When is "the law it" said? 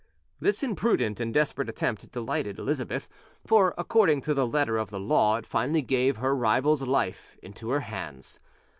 4.89-5.45